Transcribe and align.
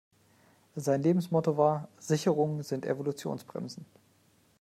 Sein 0.75 1.03
Lebensmotto 1.03 1.57
war: 1.57 1.87
Sicherungen 1.99 2.63
sind 2.63 2.87
Evolutionsbremsen. 2.87 3.85